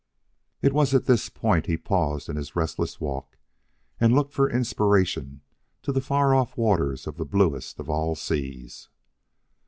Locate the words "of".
7.05-7.17, 7.79-7.87